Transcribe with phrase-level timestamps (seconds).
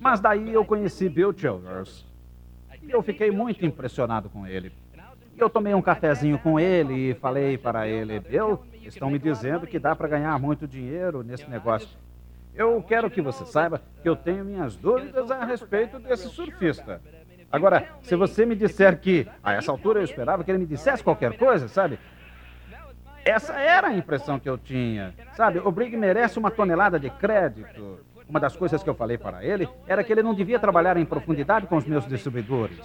[0.00, 2.06] Mas daí eu conheci Bill Childers.
[2.82, 4.72] E eu fiquei muito impressionado com ele.
[5.36, 9.78] Eu tomei um cafezinho com ele e falei para ele: Bill, estão me dizendo que
[9.78, 11.88] dá para ganhar muito dinheiro nesse negócio.
[12.54, 17.00] Eu quero que você saiba que eu tenho minhas dúvidas a respeito desse surfista.
[17.52, 21.02] Agora, se você me disser que, a essa altura eu esperava que ele me dissesse
[21.02, 21.98] qualquer coisa, sabe?
[23.24, 25.14] Essa era a impressão que eu tinha.
[25.34, 27.98] Sabe, o Brig merece uma tonelada de crédito.
[28.30, 31.04] Uma das coisas que eu falei para ele era que ele não devia trabalhar em
[31.04, 32.78] profundidade com os meus distribuidores.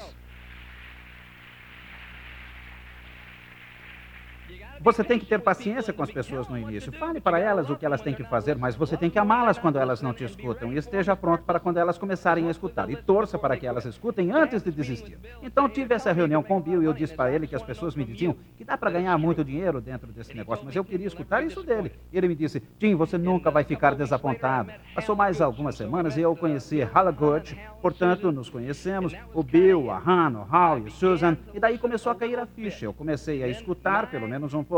[4.85, 6.91] Você tem que ter paciência com as pessoas no início.
[6.91, 9.79] Fale para elas o que elas têm que fazer, mas você tem que amá-las quando
[9.79, 10.71] elas não te escutam.
[10.71, 12.87] E esteja pronto para quando elas começarem a escutar.
[12.91, 15.17] E torça para que elas escutem antes de desistir.
[15.41, 17.95] Então tive essa reunião com o Bill e eu disse para ele que as pessoas
[17.95, 21.43] me diziam que dá para ganhar muito dinheiro dentro desse negócio, mas eu queria escutar
[21.43, 21.91] isso dele.
[22.13, 24.71] Ele me disse: Tim, você nunca vai ficar desapontado.
[24.93, 30.41] Passou mais algumas semanas e eu conheci Halagut, portanto, nos conhecemos, o Bill, a Hannah,
[30.41, 32.85] o Hal e o Susan, e daí começou a cair a ficha.
[32.85, 34.74] Eu comecei a escutar pelo menos um pouco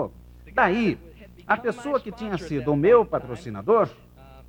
[0.54, 0.98] Daí,
[1.46, 3.90] a pessoa que tinha sido o meu patrocinador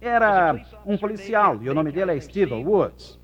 [0.01, 3.19] era um policial e o nome dele é Steve Woods.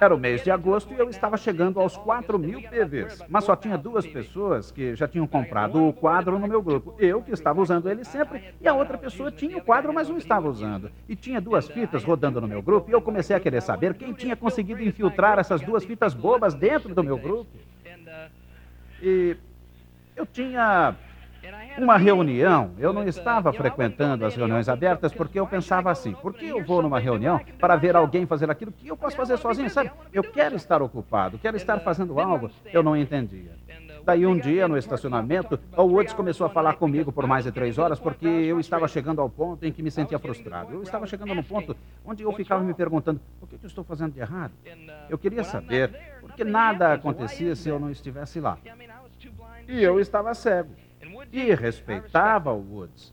[0.00, 3.54] Era o mês de agosto e eu estava chegando aos 4 mil PVs, mas só
[3.54, 6.94] tinha duas pessoas que já tinham comprado o quadro no meu grupo.
[6.98, 10.16] Eu, que estava usando ele sempre, e a outra pessoa tinha o quadro, mas não
[10.16, 10.90] estava usando.
[11.06, 14.14] E tinha duas fitas rodando no meu grupo e eu comecei a querer saber quem
[14.14, 17.50] tinha conseguido infiltrar essas duas fitas bobas dentro do meu grupo.
[19.02, 19.36] E
[20.16, 20.96] eu tinha
[21.78, 22.72] uma reunião.
[22.78, 26.82] Eu não estava frequentando as reuniões abertas porque eu pensava assim: por que eu vou
[26.82, 29.70] numa reunião para ver alguém fazer aquilo que eu posso fazer sozinho?
[29.70, 29.90] Sabe?
[30.12, 32.50] Eu quero estar ocupado, quero estar fazendo algo.
[32.72, 33.58] Eu não entendia.
[34.04, 37.78] Daí um dia, no estacionamento, o Woods começou a falar comigo por mais de três
[37.78, 40.72] horas porque eu estava chegando ao ponto em que me sentia frustrado.
[40.72, 44.12] Eu estava chegando no ponto onde eu ficava me perguntando: o que eu estou fazendo
[44.12, 44.52] de errado?
[45.08, 48.58] Eu queria saber, porque nada acontecia se eu não estivesse lá.
[49.68, 50.70] E eu estava cego
[51.32, 53.12] e respeitava o Woods.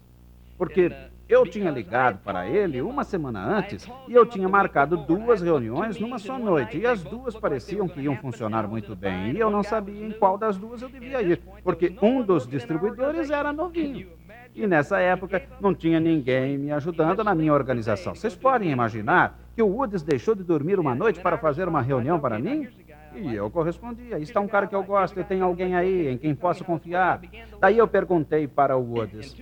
[0.58, 0.92] Porque
[1.30, 6.18] eu tinha ligado para ele uma semana antes e eu tinha marcado duas reuniões numa
[6.18, 6.78] só noite.
[6.78, 9.32] E as duas pareciam que iam funcionar muito bem.
[9.32, 13.30] E eu não sabia em qual das duas eu devia ir, porque um dos distribuidores
[13.30, 14.08] era novinho.
[14.56, 18.16] E nessa época não tinha ninguém me ajudando na minha organização.
[18.16, 22.20] Vocês podem imaginar que o Woods deixou de dormir uma noite para fazer uma reunião
[22.20, 22.68] para mim?
[23.16, 24.14] E eu correspondi.
[24.14, 27.22] Aí está um cara que eu gosto, eu tenho alguém aí em quem posso confiar.
[27.60, 29.36] Daí eu perguntei para o Woods.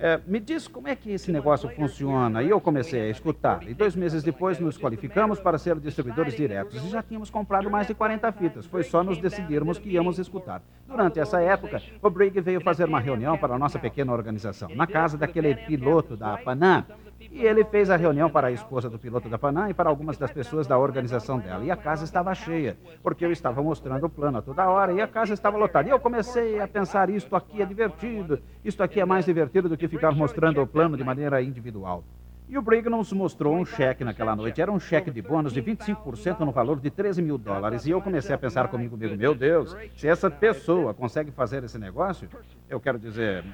[0.00, 2.42] É, me diz como é que esse negócio funciona.
[2.42, 3.66] E eu comecei a escutar.
[3.68, 6.84] E dois meses depois nos qualificamos para ser distribuidores diretos.
[6.84, 8.66] E já tínhamos comprado mais de 40 fitas.
[8.66, 10.62] Foi só nos decidirmos que íamos escutar.
[10.86, 14.86] Durante essa época, o Brigg veio fazer uma reunião para a nossa pequena organização, na
[14.86, 16.84] casa daquele piloto da Panam.
[17.30, 20.16] E ele fez a reunião para a esposa do piloto da Panam e para algumas
[20.16, 21.64] das pessoas da organização dela.
[21.64, 25.00] E a casa estava cheia, porque eu estava mostrando o plano a toda hora e
[25.00, 25.88] a casa estava lotada.
[25.88, 29.76] E eu comecei a pensar: isto aqui é divertido, isto aqui é mais divertido do
[29.76, 32.02] que ficar mostrando o plano de maneira individual.
[32.48, 34.62] E o Brigg nos mostrou um cheque naquela noite.
[34.62, 37.84] Era um cheque de bônus de 25% no valor de 13 mil dólares.
[37.84, 41.78] E eu comecei a pensar comigo mesmo: meu Deus, se essa pessoa consegue fazer esse
[41.78, 42.26] negócio,
[42.70, 43.44] eu quero dizer,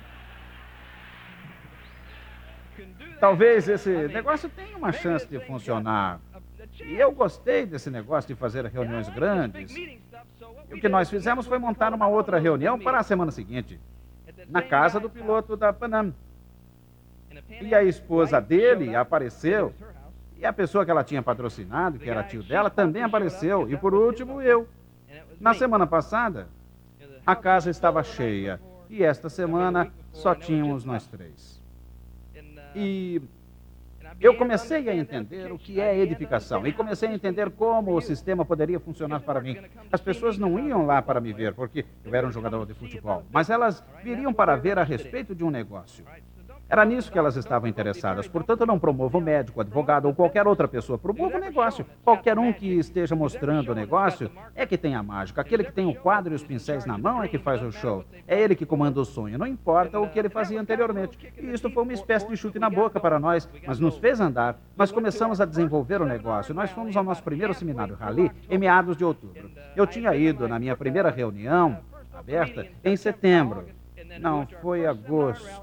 [3.21, 6.21] talvez esse negócio tenha uma chance de funcionar.
[6.85, 9.75] E eu gostei desse negócio de fazer reuniões grandes.
[9.77, 10.01] E
[10.73, 13.79] o que nós fizemos foi montar uma outra reunião para a semana seguinte,
[14.49, 16.13] na casa do piloto da Panam.
[17.61, 19.73] E a esposa dele apareceu.
[20.37, 23.71] E a pessoa que ela tinha patrocinado, que era tio dela, também apareceu.
[23.71, 24.69] E por último, eu.
[25.41, 26.49] Na semana passada,
[27.27, 28.61] a casa estava cheia.
[28.91, 31.54] E esta semana só tínhamos nós três.
[32.75, 33.23] E
[34.21, 38.45] eu comecei a entender o que é edificação e comecei a entender como o sistema
[38.45, 39.57] poderia funcionar para mim.
[39.91, 43.25] As pessoas não iam lá para me ver porque eu era um jogador de futebol,
[43.33, 46.05] mas elas viriam para ver a respeito de um negócio.
[46.69, 48.27] Era nisso que elas estavam interessadas.
[48.27, 50.99] Portanto, não promovo médico, advogado ou qualquer outra pessoa.
[50.99, 51.85] Promovo o negócio.
[52.03, 55.41] Qualquer um que esteja mostrando o negócio é que tem a mágica.
[55.41, 58.05] Aquele que tem o quadro e os pincéis na mão é que faz o show.
[58.27, 59.39] É ele que comanda o sonho.
[59.39, 61.19] Não importa o que ele fazia anteriormente.
[61.39, 64.59] E isso foi uma espécie de chute na boca para nós, mas nos fez andar.
[64.77, 66.55] Nós começamos a desenvolver o negócio.
[66.55, 69.51] Nós fomos ao nosso primeiro seminário Rally em meados de outubro.
[69.77, 71.79] Eu tinha ido na minha primeira reunião
[72.13, 73.67] aberta em setembro.
[74.21, 75.63] Não, foi agosto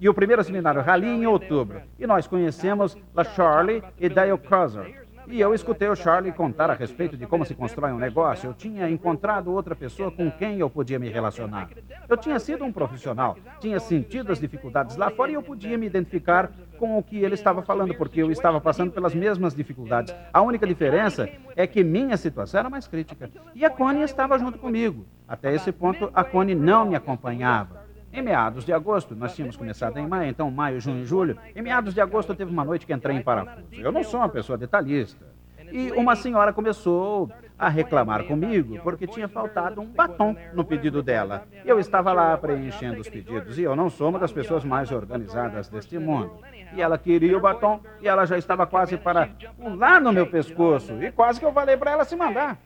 [0.00, 1.82] e o primeiro seminário Rally em outubro.
[1.98, 5.00] E nós conhecemos La Charlie e Dale Crosser.
[5.28, 8.48] E eu escutei o Charlie contar a respeito de como se constrói um negócio.
[8.48, 11.68] Eu tinha encontrado outra pessoa com quem eu podia me relacionar.
[12.08, 15.86] Eu tinha sido um profissional, tinha sentido as dificuldades lá fora e eu podia me
[15.86, 20.12] identificar com o que ele estava falando, porque eu estava passando pelas mesmas dificuldades.
[20.32, 23.30] A única diferença é que minha situação era mais crítica.
[23.54, 25.04] E a Connie estava junto comigo.
[25.28, 27.89] Até esse ponto, a Connie não me acompanhava.
[28.12, 31.38] Em meados de agosto, nós tínhamos começado em maio, então maio, junho e julho.
[31.54, 33.66] Em meados de agosto, teve uma noite que entrei em parafuso.
[33.72, 35.24] Eu não sou uma pessoa detalhista.
[35.72, 41.46] E uma senhora começou a reclamar comigo porque tinha faltado um batom no pedido dela.
[41.64, 45.68] Eu estava lá preenchendo os pedidos e eu não sou uma das pessoas mais organizadas
[45.68, 46.32] deste mundo.
[46.74, 51.00] E ela queria o batom e ela já estava quase para pular no meu pescoço
[51.00, 52.58] e quase que eu falei para ela se mandar.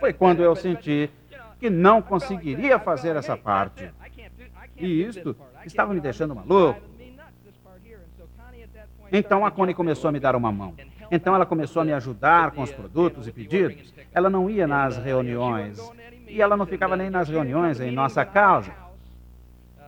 [0.00, 1.10] Foi quando eu senti
[1.58, 3.90] que não conseguiria fazer essa parte.
[4.78, 6.80] E isto estava me deixando maluco.
[9.10, 10.74] Então a Connie começou a me dar uma mão.
[11.10, 13.94] Então ela começou a me ajudar com os produtos e pedidos.
[14.12, 15.80] Ela não ia nas reuniões.
[16.26, 18.72] E ela não ficava nem nas reuniões em nossa casa.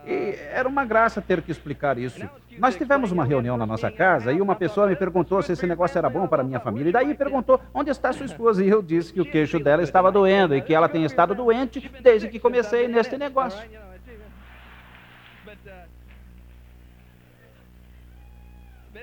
[0.05, 2.27] E era uma graça ter que explicar isso.
[2.57, 5.97] Nós tivemos uma reunião na nossa casa e uma pessoa me perguntou se esse negócio
[5.97, 6.89] era bom para minha família.
[6.89, 8.65] E daí perguntou onde está sua esposa.
[8.65, 11.91] E eu disse que o queixo dela estava doendo e que ela tem estado doente
[12.01, 13.61] desde que comecei neste negócio.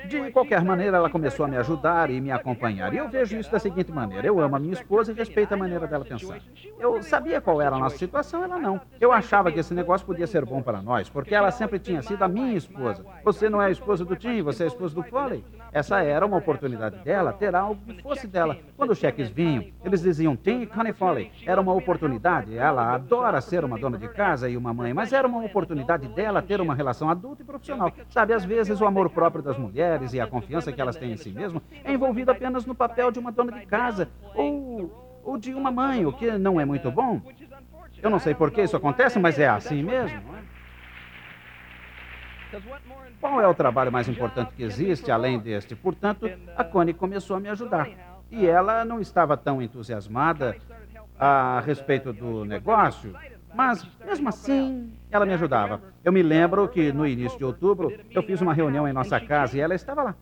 [0.06, 2.92] De qualquer maneira, ela começou a me ajudar e me acompanhar.
[2.94, 5.56] E eu vejo isso da seguinte maneira: eu amo a minha esposa e respeito a
[5.56, 6.38] maneira dela pensar.
[6.78, 8.80] Eu sabia qual era a nossa situação, ela não.
[9.00, 12.22] Eu achava que esse negócio podia ser bom para nós, porque ela sempre tinha sido
[12.22, 13.04] a minha esposa.
[13.24, 15.44] Você não é a esposa do Tim, você é a esposa do Foley.
[15.72, 18.56] Essa era uma oportunidade dela ter algo que fosse dela.
[18.76, 21.30] Quando os cheques vinham, eles diziam Tim e Connie Foley.
[21.46, 22.56] Era uma oportunidade.
[22.56, 26.40] Ela adora ser uma dona de casa e uma mãe, mas era uma oportunidade dela
[26.40, 27.92] ter uma relação adulta e profissional.
[28.08, 31.17] Sabe, às vezes o amor próprio das mulheres e a confiança que elas têm em
[31.17, 35.55] si mesmas é envolvido apenas no papel de uma dona de casa ou, ou de
[35.55, 37.20] uma mãe, o que não é muito bom.
[38.02, 40.20] Eu não sei por que isso acontece, mas é assim mesmo.
[40.37, 40.49] É?
[43.20, 45.75] Qual é o trabalho mais importante que existe além deste?
[45.75, 47.88] Portanto, a Connie começou a me ajudar.
[48.31, 50.56] E ela não estava tão entusiasmada
[51.19, 53.14] a respeito do negócio,
[53.54, 55.80] mas mesmo assim ela me ajudava.
[56.04, 59.56] Eu me lembro que no início de outubro eu fiz uma reunião em nossa casa
[59.56, 60.14] e ela estava lá.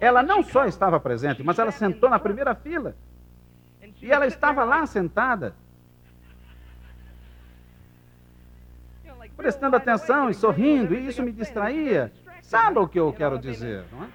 [0.00, 2.94] Ela não só estava presente, mas ela sentou na primeira fila.
[4.02, 5.54] E ela estava lá sentada.
[9.36, 12.10] prestando atenção e sorrindo, e isso me distraía.
[12.40, 14.06] Sabe o que eu quero dizer, não é?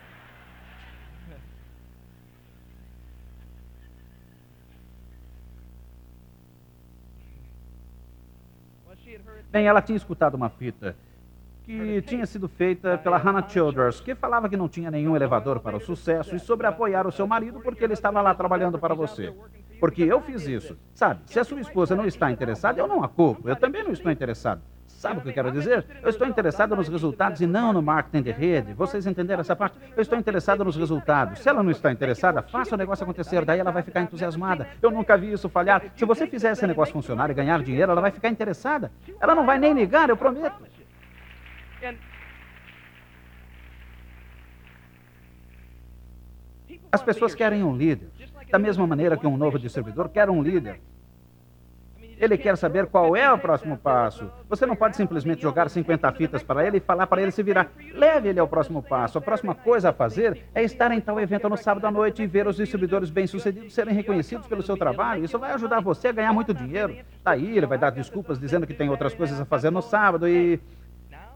[9.51, 10.95] Bem, ela tinha escutado uma fita
[11.63, 15.75] que tinha sido feita pela Hannah Childers, que falava que não tinha nenhum elevador para
[15.75, 19.33] o sucesso e sobre apoiar o seu marido porque ele estava lá trabalhando para você.
[19.77, 20.77] Porque eu fiz isso.
[20.93, 23.49] Sabe, se a sua esposa não está interessada, eu não a culpo.
[23.49, 24.61] Eu também não estou interessado.
[25.01, 25.83] Sabe o que eu quero dizer?
[26.03, 28.71] Eu estou interessado nos resultados e não no marketing de rede.
[28.71, 29.75] Vocês entenderam essa parte?
[29.95, 31.39] Eu estou interessado nos resultados.
[31.39, 34.69] Se ela não está interessada, faça o negócio acontecer, daí ela vai ficar entusiasmada.
[34.79, 35.81] Eu nunca vi isso falhar.
[35.95, 38.91] Se você fizer esse negócio funcionar e ganhar dinheiro, ela vai ficar interessada.
[39.19, 40.61] Ela não vai nem ligar, eu prometo.
[46.91, 48.07] As pessoas querem um líder.
[48.51, 50.79] Da mesma maneira que um novo distribuidor quer um líder.
[52.21, 54.29] Ele quer saber qual é o próximo passo.
[54.47, 57.71] Você não pode simplesmente jogar 50 fitas para ele e falar para ele se virar.
[57.95, 59.17] Leve ele ao próximo passo.
[59.17, 62.27] A próxima coisa a fazer é estar em tal evento no sábado à noite e
[62.27, 65.25] ver os distribuidores bem-sucedidos serem reconhecidos pelo seu trabalho.
[65.25, 66.95] Isso vai ajudar você a ganhar muito dinheiro.
[67.23, 70.59] Daí ele vai dar desculpas dizendo que tem outras coisas a fazer no sábado e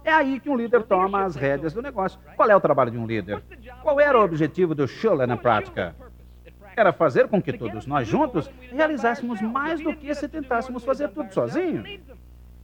[0.03, 2.19] é aí que um líder toma as rédeas do negócio.
[2.35, 3.41] Qual é o trabalho de um líder?
[3.81, 5.95] Qual era o objetivo do Schuller na prática?
[6.75, 11.33] Era fazer com que todos nós juntos realizássemos mais do que se tentássemos fazer tudo
[11.33, 11.83] sozinho.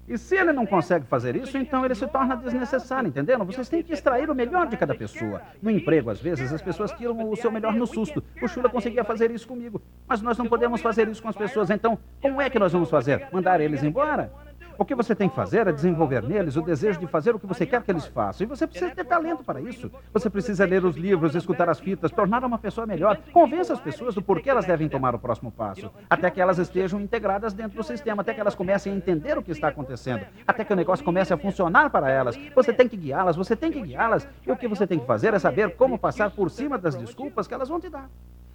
[0.07, 3.45] E se ele não consegue fazer isso, então ele se torna desnecessário, entenderam?
[3.45, 5.41] Vocês têm que extrair o melhor de cada pessoa.
[5.61, 8.21] No emprego, às vezes, as pessoas tiram o seu melhor no susto.
[8.41, 9.81] O Chula conseguia fazer isso comigo.
[10.05, 11.69] Mas nós não podemos fazer isso com as pessoas.
[11.69, 13.27] Então, como é que nós vamos fazer?
[13.31, 14.33] Mandar eles embora?
[14.81, 17.45] O que você tem que fazer é desenvolver neles o desejo de fazer o que
[17.45, 18.43] você quer que eles façam.
[18.43, 19.91] E você precisa ter talento para isso.
[20.11, 23.19] Você precisa ler os livros, escutar as fitas, tornar uma pessoa melhor.
[23.31, 25.91] Convença as pessoas do porquê elas devem tomar o próximo passo.
[26.09, 29.43] Até que elas estejam integradas dentro do sistema, até que elas comecem a entender o
[29.43, 32.35] que está acontecendo, até que o negócio comece a funcionar para elas.
[32.55, 34.27] Você tem que guiá-las, você tem que guiá-las.
[34.47, 37.47] E o que você tem que fazer é saber como passar por cima das desculpas
[37.47, 38.09] que elas vão te dar.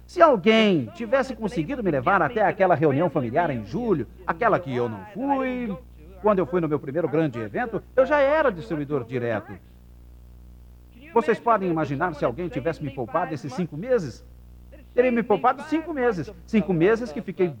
[0.05, 4.89] Se alguém tivesse conseguido me levar até aquela reunião familiar em julho, aquela que eu
[4.89, 5.73] não fui,
[6.27, 9.57] quando eu fui no meu primeiro grande evento, eu já era distribuidor direto.
[11.13, 14.25] Vocês podem imaginar se alguém tivesse me poupado esses cinco meses?
[14.93, 16.29] Teria me poupado cinco meses.
[16.45, 17.53] Cinco meses que fiquei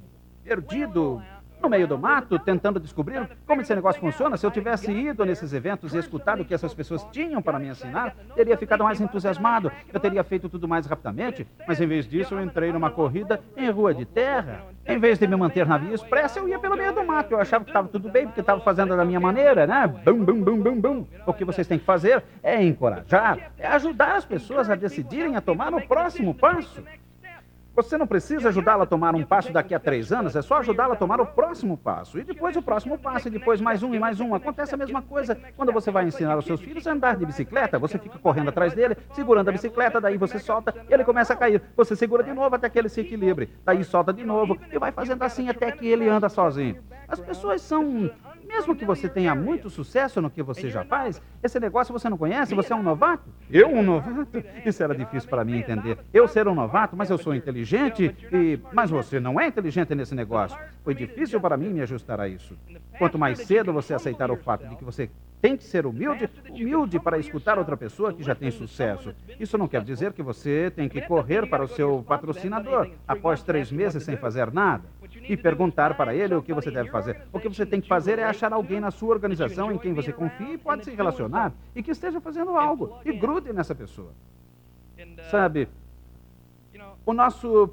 [0.43, 1.23] perdido,
[1.61, 4.37] no meio do mato, tentando descobrir como esse negócio funciona.
[4.37, 7.67] Se eu tivesse ido nesses eventos e escutado o que essas pessoas tinham para me
[7.67, 9.71] ensinar, teria ficado mais entusiasmado.
[9.91, 13.69] Eu teria feito tudo mais rapidamente, mas em vez disso eu entrei numa corrida em
[13.69, 14.65] rua de terra.
[14.85, 17.31] Em vez de me manter na via expressa, eu ia pelo meio do mato.
[17.33, 19.85] Eu achava que estava tudo bem, porque estava fazendo da minha maneira, né?
[19.87, 21.05] Bum, bum, bum, bum, bum.
[21.25, 25.41] O que vocês têm que fazer é encorajar, é ajudar as pessoas a decidirem a
[25.41, 26.81] tomar o próximo passo.
[27.77, 30.95] Você não precisa ajudá-la a tomar um passo daqui a três anos, é só ajudá-la
[30.95, 32.17] a tomar o próximo passo.
[32.17, 34.33] E depois o próximo passo, e depois mais um e mais um.
[34.33, 37.77] Acontece a mesma coisa quando você vai ensinar os seus filhos a andar de bicicleta.
[37.77, 41.61] Você fica correndo atrás dele, segurando a bicicleta, daí você solta, ele começa a cair.
[41.75, 43.47] Você segura de novo até que ele se equilibre.
[43.63, 46.81] Daí solta de novo e vai fazendo assim até que ele anda sozinho.
[47.07, 48.09] As pessoas são
[48.47, 52.17] mesmo que você tenha muito sucesso no que você já faz, esse negócio você não
[52.17, 53.29] conhece, você é um novato?
[53.51, 54.43] Eu um novato?
[54.65, 55.97] Isso era difícil para mim entender.
[56.13, 60.15] Eu ser um novato, mas eu sou inteligente e mas você não é inteligente nesse
[60.15, 60.57] negócio.
[60.83, 62.57] Foi difícil para mim me ajustar a isso.
[62.97, 65.09] Quanto mais cedo você aceitar o fato de que você
[65.41, 69.13] tem que ser humilde, humilde para escutar outra pessoa que já tem sucesso.
[69.39, 73.71] Isso não quer dizer que você tem que correr para o seu patrocinador após três
[73.71, 74.83] meses sem fazer nada
[75.29, 77.21] e perguntar para ele o que você deve fazer.
[77.31, 80.11] O que você tem que fazer é achar alguém na sua organização em quem você
[80.11, 84.11] confie e pode se relacionar e que esteja fazendo algo e grude nessa pessoa.
[85.29, 85.67] Sabe,
[87.05, 87.69] o nosso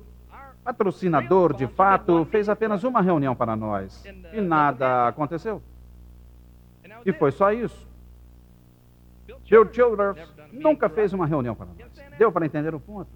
[0.62, 5.62] patrocinador, de fato, fez apenas uma reunião para nós e nada aconteceu.
[7.04, 7.86] E foi só isso.
[9.48, 10.18] Bill Childers
[10.52, 11.76] nunca fez uma reunião para nós.
[12.18, 13.10] Deu para entender o ponto?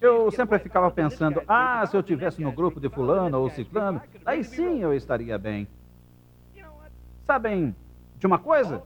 [0.00, 4.42] Eu sempre ficava pensando, ah, se eu tivesse no grupo de fulano ou ciclano, aí
[4.42, 5.68] sim eu estaria bem.
[7.24, 7.74] Sabem
[8.18, 8.82] de uma coisa?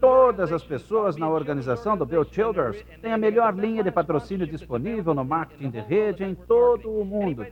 [0.00, 5.14] Todas as pessoas na organização do Bill Childers têm a melhor linha de patrocínio disponível
[5.14, 7.46] no marketing de rede em todo o mundo.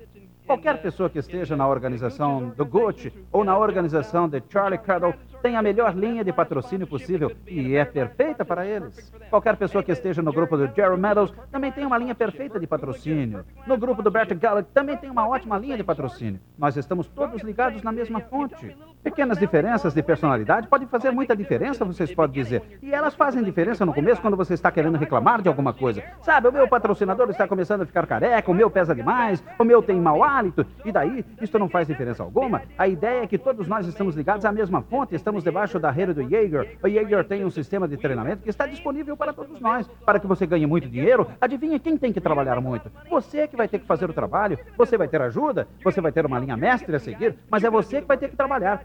[0.46, 5.56] Qualquer pessoa que esteja na organização do Gucci ou na organização de Charlie Cardle tem
[5.56, 9.12] a melhor linha de patrocínio possível e é perfeita para eles.
[9.30, 12.66] Qualquer pessoa que esteja no grupo do Jerry Meadows também tem uma linha perfeita de
[12.66, 13.44] patrocínio.
[13.66, 16.40] No grupo do Bert Gallagher também tem uma ótima linha de patrocínio.
[16.58, 18.76] Nós estamos todos ligados na mesma fonte.
[19.08, 22.78] Pequenas diferenças de personalidade podem fazer muita diferença, vocês podem dizer.
[22.82, 26.02] E elas fazem diferença no começo quando você está querendo reclamar de alguma coisa.
[26.20, 29.80] Sabe, o meu patrocinador está começando a ficar careca, o meu pesa demais, o meu
[29.80, 30.66] tem mau hálito.
[30.84, 32.60] E daí, isso não faz diferença alguma.
[32.76, 36.12] A ideia é que todos nós estamos ligados à mesma fonte, estamos debaixo da rede
[36.12, 36.76] do Jaeger.
[36.84, 39.88] O Jaeger tem um sistema de treinamento que está disponível para todos nós.
[40.04, 42.92] Para que você ganhe muito dinheiro, adivinha quem tem que trabalhar muito?
[43.08, 46.26] Você que vai ter que fazer o trabalho, você vai ter ajuda, você vai ter
[46.26, 48.84] uma linha mestre a seguir, mas é você que vai ter que trabalhar.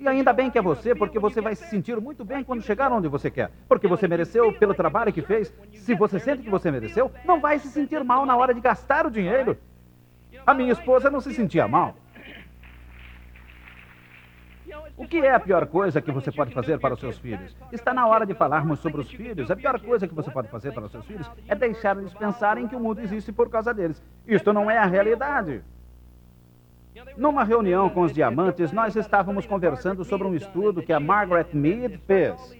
[0.00, 2.90] E ainda bem que é você, porque você vai se sentir muito bem quando chegar
[2.90, 3.50] onde você quer.
[3.68, 5.52] Porque você mereceu pelo trabalho que fez.
[5.74, 9.06] Se você sente que você mereceu, não vai se sentir mal na hora de gastar
[9.06, 9.58] o dinheiro.
[10.46, 11.94] A minha esposa não se sentia mal.
[14.96, 17.54] O que é a pior coisa que você pode fazer para os seus filhos?
[17.70, 19.50] Está na hora de falarmos sobre os filhos.
[19.50, 22.66] A pior coisa que você pode fazer para os seus filhos é deixar eles pensarem
[22.66, 24.02] que o mundo existe por causa deles.
[24.26, 25.62] Isto não é a realidade.
[27.16, 31.98] Numa reunião com os diamantes, nós estávamos conversando sobre um estudo que a Margaret Mead
[32.06, 32.58] fez.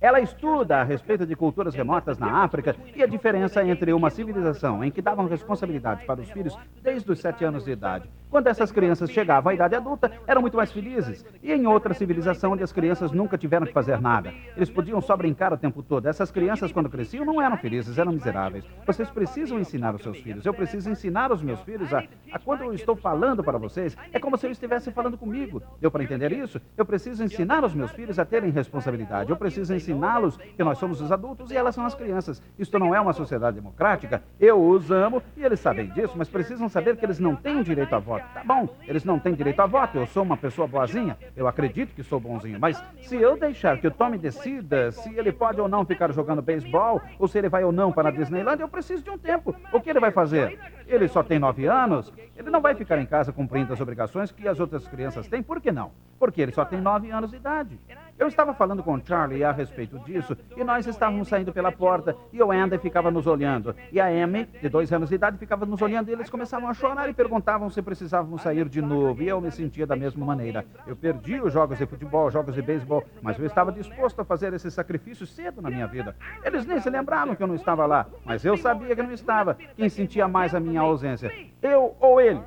[0.00, 4.84] Ela estuda a respeito de culturas remotas na África e a diferença entre uma civilização
[4.84, 8.72] em que davam responsabilidades para os filhos desde os sete anos de idade quando essas
[8.72, 11.24] crianças chegavam à idade adulta, eram muito mais felizes.
[11.40, 14.34] E em outra civilização onde as crianças nunca tiveram que fazer nada.
[14.56, 16.08] Eles podiam só brincar o tempo todo.
[16.08, 18.64] Essas crianças, quando cresciam, não eram felizes, eram miseráveis.
[18.84, 20.44] Vocês precisam ensinar os seus filhos.
[20.44, 24.18] Eu preciso ensinar os meus filhos a, a quando eu estou falando para vocês, é
[24.18, 25.62] como se eu estivesse falando comigo.
[25.80, 26.60] Deu para entender isso?
[26.76, 29.30] Eu preciso ensinar os meus filhos a terem responsabilidade.
[29.30, 32.42] Eu preciso ensiná-los que nós somos os adultos e elas são as crianças.
[32.58, 34.24] Isto não é uma sociedade democrática.
[34.40, 37.94] Eu os amo e eles sabem disso, mas precisam saber que eles não têm direito
[37.94, 38.23] a voto.
[38.32, 39.98] Tá bom, eles não têm direito a voto.
[39.98, 41.16] Eu sou uma pessoa boazinha.
[41.36, 42.58] Eu acredito que sou bonzinho.
[42.58, 46.42] Mas se eu deixar que o Tommy decida se ele pode ou não ficar jogando
[46.42, 49.54] beisebol, ou se ele vai ou não para a Disneyland, eu preciso de um tempo.
[49.72, 50.58] O que ele vai fazer?
[50.86, 52.12] Ele só tem nove anos.
[52.36, 55.42] Ele não vai ficar em casa cumprindo as obrigações que as outras crianças têm.
[55.42, 55.92] Por que não?
[56.18, 57.78] Porque ele só tem nove anos de idade.
[58.16, 62.40] Eu estava falando com Charlie a respeito disso e nós estávamos saindo pela porta e
[62.40, 63.74] o Andy ficava nos olhando.
[63.90, 66.74] E a Amy, de dois anos de idade, ficava nos olhando e eles começavam a
[66.74, 69.20] chorar e perguntavam se precisávamos sair de novo.
[69.20, 70.64] E eu me sentia da mesma maneira.
[70.86, 74.52] Eu perdi os jogos de futebol, jogos de beisebol, mas eu estava disposto a fazer
[74.54, 76.14] esse sacrifício cedo na minha vida.
[76.44, 79.58] Eles nem se lembravam que eu não estava lá, mas eu sabia que não estava.
[79.76, 81.32] Quem sentia mais a minha ausência?
[81.62, 82.40] Eu ou ele?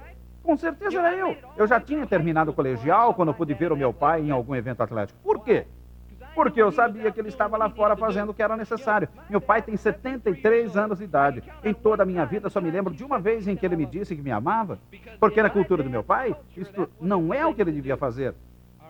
[0.44, 1.36] Com certeza era eu.
[1.58, 4.82] Eu já tinha terminado o colegial quando pude ver o meu pai em algum evento
[4.82, 5.20] atlético.
[5.22, 5.66] Por quê?
[6.38, 9.10] porque eu sabia que ele estava lá fora fazendo o que era necessário.
[9.28, 11.42] Meu pai tem 73 anos de idade.
[11.64, 13.88] Em toda a minha vida só me lembro de uma vez em que ele me
[13.88, 14.78] disse que me amava,
[15.20, 18.36] porque na cultura do meu pai, isto não é o que ele devia fazer.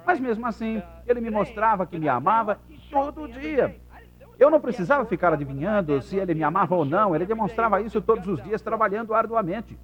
[0.05, 2.59] Mas mesmo assim, ele me mostrava que me amava
[2.91, 3.77] todo dia.
[4.39, 8.27] Eu não precisava ficar adivinhando se ele me amava ou não, ele demonstrava isso todos
[8.27, 9.77] os dias trabalhando arduamente.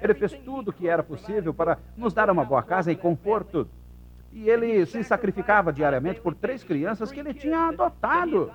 [0.00, 3.68] Ele fez tudo o que era possível para nos dar uma boa casa e conforto.
[4.32, 8.52] E ele se sacrificava diariamente por três crianças que ele tinha adotado.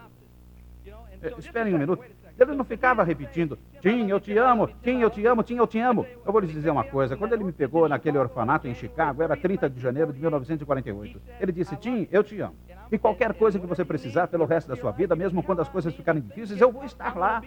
[1.22, 2.04] É, esperem um minuto.
[2.40, 5.80] Ele não ficava repetindo, Tim, eu te amo, Tim, eu te amo, Tim, eu te
[5.80, 6.06] amo.
[6.26, 7.16] Eu vou lhes dizer uma coisa.
[7.16, 11.22] Quando ele me pegou naquele orfanato em Chicago, era 30 de janeiro de 1948.
[11.40, 12.56] Ele disse, Tim, eu te amo.
[12.92, 15.94] E qualquer coisa que você precisar pelo resto da sua vida, mesmo quando as coisas
[15.96, 17.42] ficarem difíceis, eu vou estar lá.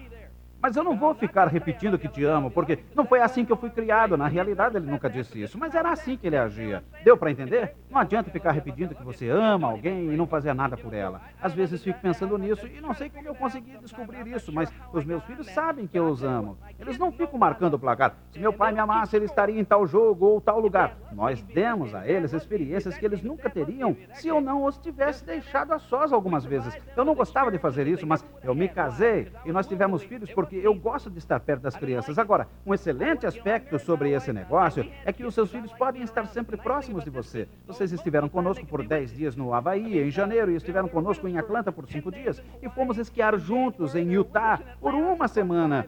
[0.64, 3.56] Mas eu não vou ficar repetindo que te amo, porque não foi assim que eu
[3.58, 4.16] fui criado.
[4.16, 6.82] Na realidade, ele nunca disse isso, mas era assim que ele agia.
[7.04, 7.76] Deu para entender?
[7.90, 11.20] Não adianta ficar repetindo que você ama alguém e não fazer nada por ela.
[11.38, 15.04] Às vezes fico pensando nisso e não sei como eu consegui descobrir isso, mas os
[15.04, 16.56] meus filhos sabem que eu os amo.
[16.80, 18.14] Eles não ficam marcando o placar.
[18.30, 20.96] Se meu pai me amasse, ele estaria em tal jogo ou tal lugar.
[21.12, 25.74] Nós demos a eles experiências que eles nunca teriam se eu não os tivesse deixado
[25.74, 26.74] a sós algumas vezes.
[26.96, 30.53] Eu não gostava de fazer isso, mas eu me casei e nós tivemos filhos porque
[30.54, 32.18] porque eu gosto de estar perto das crianças.
[32.18, 36.56] Agora, um excelente aspecto sobre esse negócio é que os seus filhos podem estar sempre
[36.56, 37.48] próximos de você.
[37.66, 41.72] Vocês estiveram conosco por 10 dias no Havaí, em janeiro, e estiveram conosco em Atlanta
[41.72, 45.86] por 5 dias, e fomos esquiar juntos em Utah por uma semana.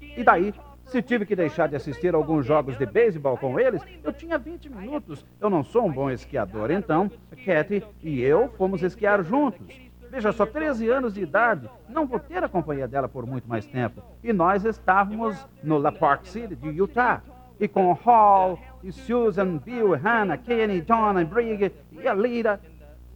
[0.00, 0.54] E daí,
[0.86, 4.70] se tive que deixar de assistir alguns jogos de beisebol com eles, eu tinha 20
[4.70, 5.26] minutos.
[5.40, 7.10] Eu não sou um bom esquiador, então,
[7.44, 9.84] Kathy e eu fomos esquiar juntos.
[10.14, 13.66] Veja só, 13 anos de idade, não vou ter a companhia dela por muito mais
[13.66, 14.00] tempo.
[14.22, 17.20] E nós estávamos no La Park City de Utah.
[17.58, 22.60] E com Hall, e Susan, Bill, Hannah, Kenny, e Brigg, e a Lira.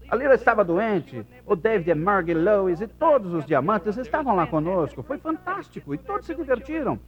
[0.09, 5.00] A Lira estava doente, o David, Margie Lois e todos os diamantes estavam lá conosco.
[5.05, 6.99] Foi fantástico e todos se divertiram.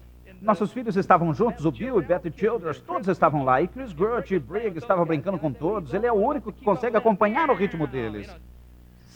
[0.40, 3.60] Nossos filhos estavam juntos, o Bill e Betty Childers, todos estavam lá.
[3.60, 5.92] E Chris Gert e Brigg estavam brincando com todos.
[5.92, 8.32] Ele é o único que consegue acompanhar o ritmo deles.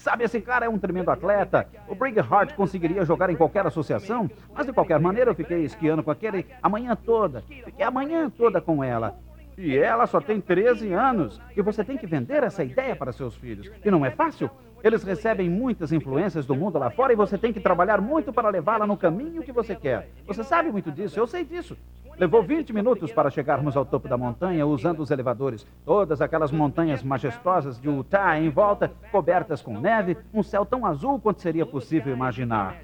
[0.04, 1.66] Sabe, esse cara é um tremendo atleta.
[1.88, 6.02] O Brig Hart conseguiria jogar em qualquer associação, mas de qualquer maneira eu fiquei esquiando
[6.02, 7.40] com aquele a manhã toda.
[7.40, 9.16] Fiquei a manhã toda com ela.
[9.56, 11.40] E ela só tem 13 anos.
[11.56, 13.72] E você tem que vender essa ideia para seus filhos.
[13.82, 14.50] E não é fácil.
[14.84, 18.50] Eles recebem muitas influências do mundo lá fora e você tem que trabalhar muito para
[18.50, 20.10] levá-la no caminho que você quer.
[20.26, 21.74] Você sabe muito disso, eu sei disso.
[22.18, 25.66] Levou 20 minutos para chegarmos ao topo da montanha usando os elevadores.
[25.86, 31.18] Todas aquelas montanhas majestosas de Utah em volta, cobertas com neve, um céu tão azul
[31.18, 32.76] quanto seria possível imaginar.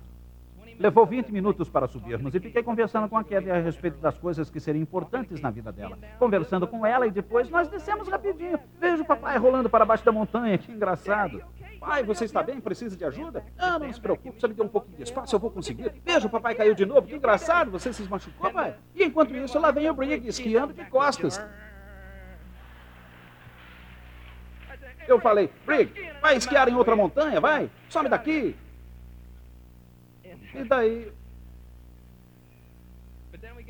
[0.81, 4.49] Levou 20 minutos para subirmos e fiquei conversando com a Kelly a respeito das coisas
[4.49, 5.99] que seriam importantes na vida dela.
[6.19, 8.59] Conversando com ela e depois nós descemos rapidinho.
[8.81, 11.43] Vejo o papai rolando para baixo da montanha, que engraçado.
[11.81, 12.61] Pai, você está bem?
[12.61, 13.43] Precisa de ajuda?
[13.59, 15.91] Ah, não se preocupe, só me dê um pouquinho de espaço, eu vou conseguir.
[16.05, 18.77] Veja, o papai caiu de novo, que engraçado, você se machucou, pai.
[18.95, 21.41] E enquanto isso, lá vem o Brigg esquiando de costas.
[25.09, 25.91] Eu falei, Brigg,
[26.21, 28.55] vai esquiar em outra montanha, vai, some daqui.
[30.23, 31.11] E daí,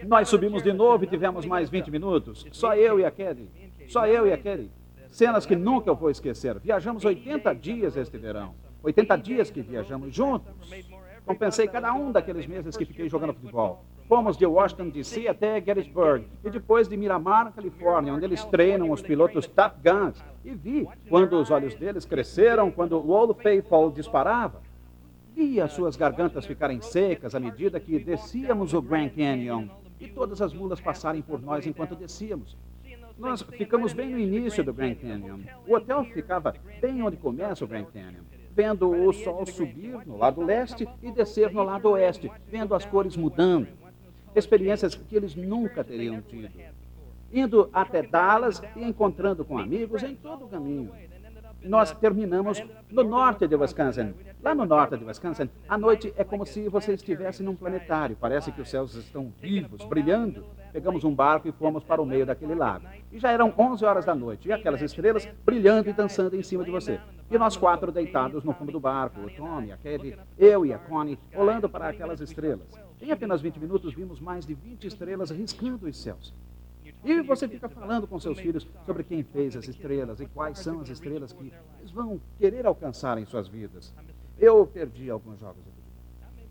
[0.02, 2.44] nós subimos de novo e tivemos mais 20 minutos.
[2.50, 3.48] Só eu e a Kelly.
[3.86, 4.68] Só eu e a Kelly.
[5.10, 6.58] Cenas que nunca vou esquecer.
[6.60, 8.54] Viajamos 80 dias este verão.
[8.82, 10.54] 80 dias que viajamos juntos.
[11.26, 13.84] Compensei cada um daqueles meses que fiquei jogando futebol.
[14.08, 19.02] Fomos de Washington DC até Gettysburg e depois de Miramar, Califórnia, onde eles treinam os
[19.02, 20.24] pilotos Top Guns.
[20.44, 24.62] E vi quando os olhos deles cresceram, quando o Old Faithful disparava.
[25.34, 29.68] Vi as suas gargantas ficarem secas à medida que descíamos o Grand Canyon
[30.00, 32.56] e todas as mulas passarem por nós enquanto descíamos.
[33.20, 35.40] Nós ficamos bem no início do Grand Canyon.
[35.66, 40.42] O hotel ficava bem onde começa o Grand Canyon, vendo o sol subir no lado
[40.42, 43.68] leste e descer no lado oeste, vendo as cores mudando.
[44.34, 46.50] Experiências que eles nunca teriam tido.
[47.30, 50.90] Indo até Dallas e encontrando com amigos em todo o caminho
[51.62, 54.14] nós terminamos no norte de Wisconsin.
[54.42, 58.16] Lá no norte de Wisconsin, a noite é como se você estivesse num planetário.
[58.18, 60.44] Parece que os céus estão vivos, brilhando.
[60.72, 62.86] Pegamos um barco e fomos para o meio daquele lago.
[63.10, 66.64] E já eram 11 horas da noite, e aquelas estrelas brilhando e dançando em cima
[66.64, 67.00] de você.
[67.30, 70.78] E nós quatro deitados no fundo do barco, o Tommy, a Kelly, eu e a
[70.78, 72.68] Connie, olhando para aquelas estrelas.
[73.00, 76.34] Em apenas 20 minutos, vimos mais de 20 estrelas riscando os céus.
[77.02, 80.80] E você fica falando com seus filhos sobre quem fez as estrelas e quais são
[80.80, 83.94] as estrelas que eles vão querer alcançar em suas vidas.
[84.38, 85.80] Eu perdi alguns jogos futebol.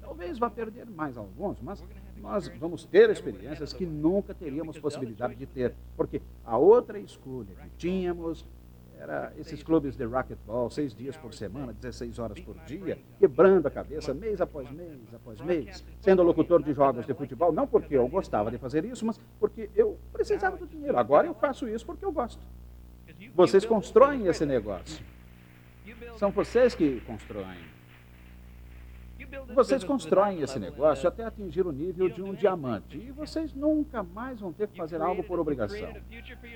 [0.02, 1.84] Talvez vá perder mais alguns, mas
[2.22, 7.70] nós vamos ter experiências que nunca teríamos possibilidade de ter, porque a outra escolha que
[7.78, 8.46] tínhamos
[9.00, 13.72] Era esses clubes de racquetball, seis dias por semana, 16 horas por dia, quebrando a
[13.72, 18.06] cabeça mês após mês, após mês, sendo locutor de jogos de futebol, não porque eu
[18.10, 20.98] gostava de fazer isso, mas porque eu precisava do dinheiro.
[20.98, 22.46] Agora eu faço isso porque eu gosto.
[23.34, 25.02] Vocês constroem esse negócio.
[26.18, 27.79] São vocês que constroem.
[29.54, 34.40] Vocês constroem esse negócio até atingir o nível de um diamante e vocês nunca mais
[34.40, 35.94] vão ter que fazer algo por obrigação.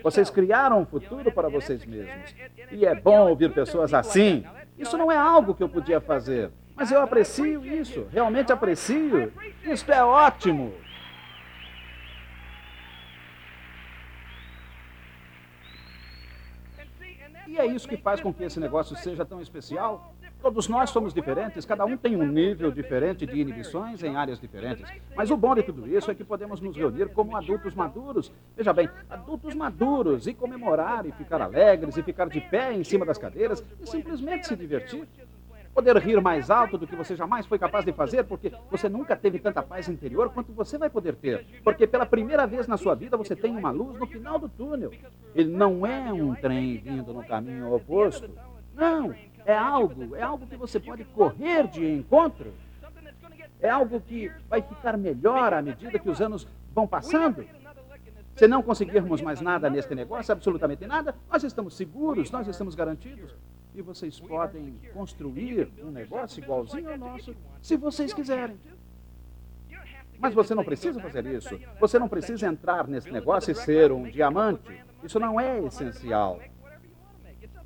[0.02, 2.36] Vocês criaram um futuro para vocês mesmos.
[2.72, 4.44] E é bom ouvir pessoas assim.
[4.78, 9.32] Isso não é algo que eu podia fazer, mas eu aprecio isso, realmente aprecio.
[9.64, 10.74] Isso é ótimo.
[17.48, 20.16] E é isso que faz com que esse negócio seja tão especial.
[20.44, 24.86] Todos nós somos diferentes, cada um tem um nível diferente de inibições em áreas diferentes.
[25.16, 28.30] Mas o bom de tudo isso é que podemos nos reunir como adultos maduros.
[28.54, 33.06] Veja bem, adultos maduros e comemorar e ficar alegres e ficar de pé em cima
[33.06, 35.08] das cadeiras e simplesmente se divertir.
[35.74, 39.16] Poder rir mais alto do que você jamais foi capaz de fazer, porque você nunca
[39.16, 41.48] teve tanta paz interior quanto você vai poder ter.
[41.64, 44.92] Porque pela primeira vez na sua vida você tem uma luz no final do túnel.
[45.34, 48.30] Ele não é um trem vindo no caminho oposto.
[48.76, 49.14] Não,
[49.46, 52.54] é algo, é algo que você pode correr de encontro.
[53.60, 57.46] É algo que vai ficar melhor à medida que os anos vão passando.
[58.36, 63.34] Se não conseguirmos mais nada neste negócio, absolutamente nada, nós estamos seguros, nós estamos garantidos.
[63.76, 68.58] E vocês podem construir um negócio igualzinho ao nosso, se vocês quiserem.
[70.20, 71.60] Mas você não precisa fazer isso.
[71.80, 74.84] Você não precisa entrar nesse negócio e ser um diamante.
[75.04, 76.40] Isso não é essencial.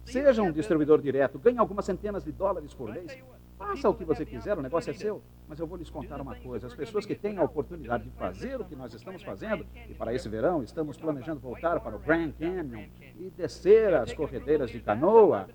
[0.08, 3.18] Seja um distribuidor direto, ganhe algumas centenas de dólares por mês.
[3.58, 5.22] Faça o que você quiser, o negócio é seu.
[5.50, 8.60] Mas eu vou lhes contar uma coisa: as pessoas que têm a oportunidade de fazer
[8.60, 12.32] o que nós estamos fazendo, e para esse verão estamos planejando voltar para o Grand
[12.32, 12.86] Canyon
[13.20, 15.50] e descer as corredeiras de canoa,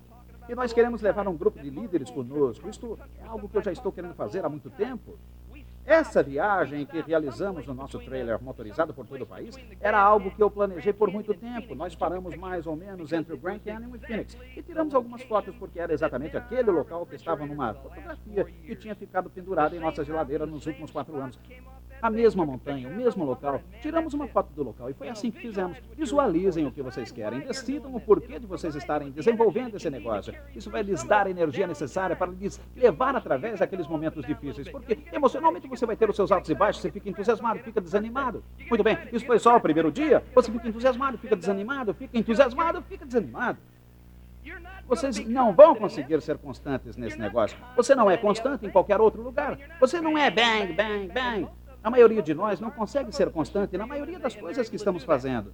[0.47, 2.69] e nós queremos levar um grupo de líderes conosco.
[2.69, 5.17] Isto é algo que eu já estou querendo fazer há muito tempo.
[5.85, 10.41] Essa viagem que realizamos no nosso trailer motorizado por todo o país era algo que
[10.41, 11.75] eu planejei por muito tempo.
[11.75, 15.53] Nós paramos mais ou menos entre o Grand Canyon e Phoenix e tiramos algumas fotos
[15.55, 20.05] porque era exatamente aquele local que estava numa fotografia que tinha ficado pendurada em nossa
[20.05, 21.37] geladeira nos últimos quatro anos
[22.03, 23.61] a mesma montanha, o mesmo local.
[23.81, 25.77] Tiramos uma foto do local e foi assim que fizemos.
[25.95, 30.35] Visualizem o que vocês querem, decidam o porquê de vocês estarem desenvolvendo esse negócio.
[30.53, 34.99] Isso vai lhes dar a energia necessária para lhes levar através daqueles momentos difíceis, porque
[35.13, 38.43] emocionalmente você vai ter os seus altos e baixos, você fica entusiasmado, fica desanimado.
[38.69, 42.81] Muito bem, isso foi só o primeiro dia, você fica entusiasmado, fica desanimado, fica entusiasmado,
[42.81, 43.57] fica desanimado.
[44.85, 47.57] Vocês não vão conseguir ser constantes nesse negócio.
[47.77, 49.57] Você não é constante em qualquer outro lugar.
[49.79, 51.47] Você não é bang, bang, bang.
[51.83, 55.53] A maioria de nós não consegue ser constante na maioria das coisas que estamos fazendo.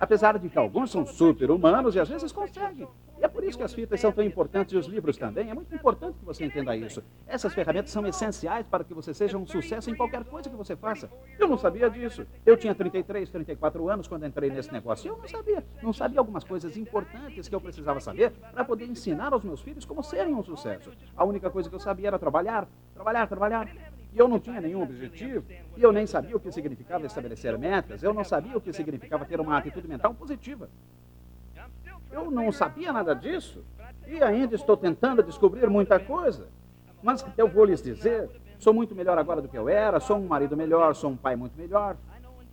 [0.00, 2.88] Apesar de que alguns são super-humanos e às vezes conseguem.
[3.18, 5.50] E é por isso que as fitas são tão importantes e os livros também.
[5.50, 7.02] É muito importante que você entenda isso.
[7.26, 10.76] Essas ferramentas são essenciais para que você seja um sucesso em qualquer coisa que você
[10.76, 11.10] faça.
[11.38, 12.26] Eu não sabia disso.
[12.44, 15.08] Eu tinha 33, 34 anos quando entrei nesse negócio.
[15.10, 15.64] Eu não sabia.
[15.82, 19.84] Não sabia algumas coisas importantes que eu precisava saber para poder ensinar aos meus filhos
[19.86, 20.90] como serem um sucesso.
[21.16, 23.68] A única coisa que eu sabia era trabalhar, trabalhar, trabalhar.
[24.16, 25.44] E eu não tinha nenhum objetivo,
[25.76, 29.26] e eu nem sabia o que significava estabelecer metas, eu não sabia o que significava
[29.26, 30.70] ter uma atitude mental positiva.
[32.10, 33.62] Eu não sabia nada disso,
[34.06, 36.48] e ainda estou tentando descobrir muita coisa.
[37.02, 40.26] Mas eu vou lhes dizer, sou muito melhor agora do que eu era, sou um
[40.26, 41.94] marido melhor, sou um pai muito melhor,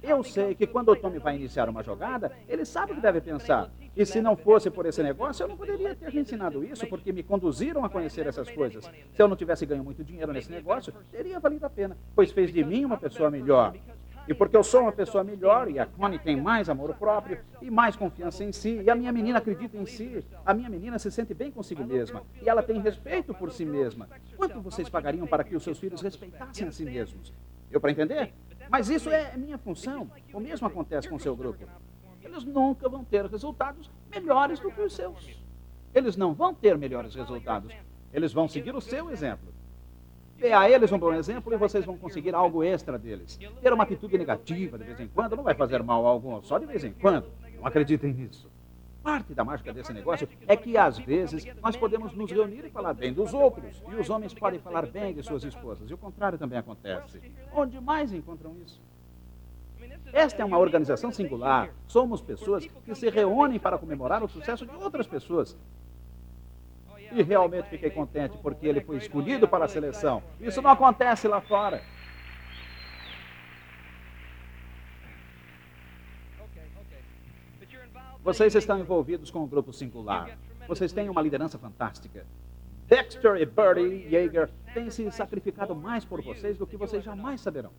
[0.04, 3.22] eu sei que quando o Tommy vai iniciar uma jogada, ele sabe o que deve
[3.22, 3.72] pensar.
[3.96, 7.14] E se não fosse por esse negócio, eu não poderia ter lhe ensinado isso, porque
[7.14, 8.84] me conduziram a conhecer essas coisas.
[8.84, 12.52] Se eu não tivesse ganho muito dinheiro nesse negócio, teria valido a pena, pois fez
[12.52, 13.74] de mim uma pessoa melhor.
[14.28, 17.70] E porque eu sou uma pessoa melhor, e a Connie tem mais amor próprio e
[17.70, 21.12] mais confiança em si, e a minha menina acredita em si, a minha menina se
[21.12, 24.08] sente bem consigo mesma, e ela tem respeito por si mesma.
[24.38, 27.34] Quanto vocês pagariam para que os seus filhos respeitassem a si mesmos?
[27.70, 28.32] Eu para entender?
[28.70, 30.10] Mas isso é minha função.
[30.34, 31.66] O mesmo acontece com o seu grupo.
[32.22, 35.42] Eles nunca vão ter resultados melhores do que os seus.
[35.94, 37.72] Eles não vão ter melhores resultados.
[38.12, 39.54] Eles vão seguir o seu exemplo.
[40.38, 43.40] Dê a eles um bom exemplo e vocês vão conseguir algo extra deles.
[43.62, 46.58] Ter uma atitude negativa de vez em quando não vai fazer mal a algum, só
[46.58, 47.28] de vez em quando.
[47.56, 48.50] Não acreditem nisso.
[49.04, 52.94] Parte da mágica desse negócio é que, às vezes, nós podemos nos reunir e falar
[52.94, 53.84] bem dos outros.
[53.92, 55.90] E os homens podem falar bem de suas esposas.
[55.90, 57.20] E o contrário também acontece.
[57.54, 58.82] Onde mais encontram isso?
[60.14, 61.70] Esta é uma organização singular.
[61.86, 65.58] Somos pessoas que se reúnem para comemorar o sucesso de outras pessoas.
[67.12, 70.24] E realmente fiquei contente porque ele foi escolhido para a seleção.
[70.40, 71.84] Isso não acontece lá fora.
[78.24, 80.38] Vocês estão envolvidos com o grupo singular.
[80.66, 82.26] Vocês têm uma liderança fantástica.
[82.88, 87.72] Dexter e Bertie Yeager têm se sacrificado mais por vocês do que vocês jamais saberão.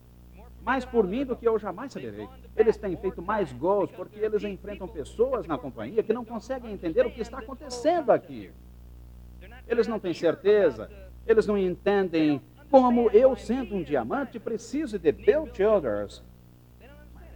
[0.62, 2.28] Mais por mim do que eu jamais saberei.
[2.54, 7.06] Eles têm feito mais gols porque eles enfrentam pessoas na companhia que não conseguem entender
[7.06, 8.50] o que está acontecendo aqui.
[9.66, 10.90] Eles não têm certeza,
[11.26, 12.38] eles não entendem
[12.70, 16.22] como eu, sendo um diamante, preciso de Bill Childers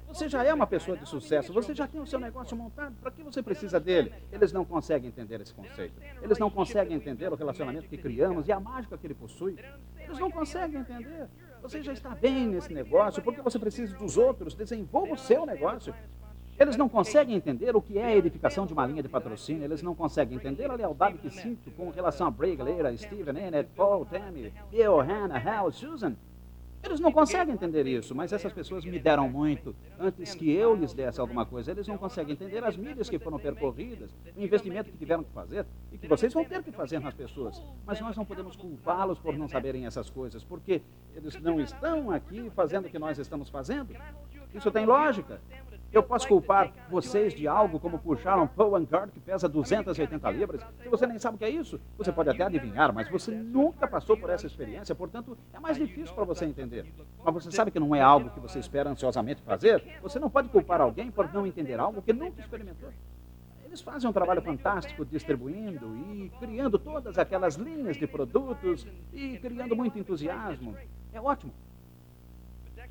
[0.09, 3.11] você já é uma pessoa de sucesso, você já tem o seu negócio montado, para
[3.11, 4.12] que você precisa dele?
[4.33, 6.01] Eles não conseguem entender esse conceito.
[6.23, 9.57] Eles não conseguem entender o relacionamento que criamos e a mágica que ele possui.
[9.99, 11.29] Eles não conseguem entender.
[11.61, 15.94] Você já está bem nesse negócio, porque você precisa dos outros, desenvolva o seu negócio.
[16.59, 19.81] Eles não conseguem entender o que é a edificação de uma linha de patrocínio, eles
[19.81, 24.05] não conseguem entender a lealdade que sinto com relação a Bray, Galera, Steven, Annette, Paul,
[24.07, 26.16] Tammy, Bill, Hannah, Hal, Susan.
[26.82, 30.94] Eles não conseguem entender isso, mas essas pessoas me deram muito antes que eu lhes
[30.94, 31.70] desse alguma coisa.
[31.70, 35.66] Eles não conseguem entender as milhas que foram percorridas, o investimento que tiveram que fazer
[35.92, 37.62] e que vocês vão ter que fazer nas pessoas.
[37.84, 40.80] Mas nós não podemos culpá-los por não saberem essas coisas, porque
[41.14, 43.94] eles não estão aqui fazendo o que nós estamos fazendo.
[44.54, 45.40] Isso tem lógica.
[45.90, 50.61] Eu posso culpar vocês de algo como puxar um Powan Guard que pesa 280 libras?
[50.83, 53.88] Se você nem sabe o que é isso, você pode até adivinhar, mas você nunca
[53.88, 56.85] passou por essa experiência, portanto, é mais difícil para você entender.
[57.24, 59.83] Mas você sabe que não é algo que você espera ansiosamente fazer?
[60.03, 62.90] Você não pode culpar alguém por não entender algo que nunca experimentou.
[63.64, 69.74] Eles fazem um trabalho fantástico distribuindo e criando todas aquelas linhas de produtos e criando
[69.74, 70.77] muito entusiasmo.
[71.14, 71.53] É ótimo.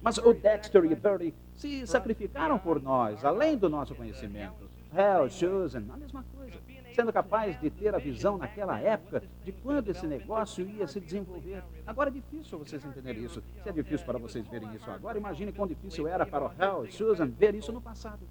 [0.02, 4.70] Mas o Dexter e o Bertie se sacrificaram por nós, além do nosso conhecimento.
[4.94, 6.58] Hell, Susan, a mesma coisa.
[6.94, 11.64] Sendo capaz de ter a visão naquela época de quando esse negócio ia se desenvolver.
[11.86, 13.44] Agora é difícil vocês entenderem isso.
[13.62, 16.86] Se é difícil para vocês verem isso agora, imagine quão difícil era para o Hell
[16.86, 18.28] e Susan ver isso no passado.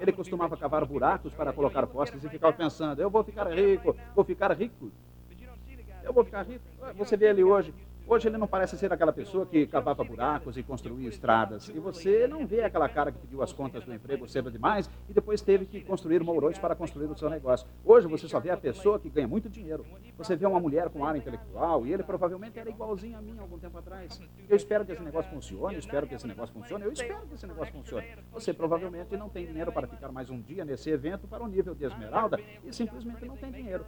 [0.00, 4.24] Ele costumava cavar buracos para colocar postes e ficava pensando: eu vou ficar rico, vou
[4.24, 4.90] ficar rico.
[6.02, 6.64] Eu vou ficar rico.
[6.96, 7.74] Você vê ele hoje,
[8.10, 11.68] Hoje ele não parece ser aquela pessoa que cavava buracos e construía estradas.
[11.68, 15.12] E você não vê aquela cara que pediu as contas do emprego cedo demais e
[15.12, 17.68] depois teve que construir mourões para construir o seu negócio.
[17.84, 19.86] Hoje você só vê a pessoa que ganha muito dinheiro.
[20.18, 23.60] Você vê uma mulher com área intelectual e ele provavelmente era igualzinho a mim algum
[23.60, 24.20] tempo atrás.
[24.48, 27.34] Eu espero que esse negócio funcione, eu espero que esse negócio funcione, eu espero que
[27.34, 28.08] esse negócio funcione.
[28.32, 31.76] Você provavelmente não tem dinheiro para ficar mais um dia nesse evento para o nível
[31.76, 33.86] de esmeralda e simplesmente não tem dinheiro.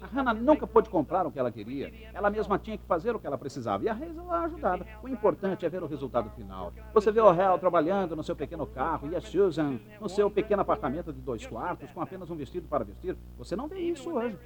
[0.00, 1.92] A Hannah nunca pôde comprar o que ela queria.
[2.14, 3.82] Ela mesma tinha que fazer o que ela precisava.
[3.82, 4.86] E a Hazel a ajudava.
[5.02, 6.72] O importante é ver o resultado final.
[6.94, 10.62] Você vê o Hal trabalhando no seu pequeno carro e a Susan no seu pequeno
[10.62, 13.16] apartamento de dois quartos com apenas um vestido para vestir.
[13.36, 14.38] Você não vê isso hoje.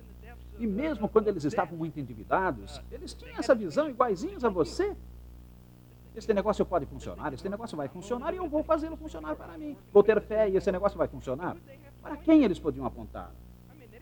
[0.59, 4.97] E mesmo quando eles estavam muito endividados, eles tinham essa visão iguaizinhos a você.
[6.15, 9.77] Este negócio pode funcionar, este negócio vai funcionar e eu vou fazê-lo funcionar para mim.
[9.93, 11.57] Vou ter fé e esse negócio vai funcionar.
[12.03, 13.33] Para quem eles podiam apontar?